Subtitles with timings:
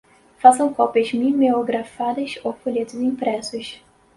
[0.39, 3.83] façam cópias mimeografadas ou folhetos impressos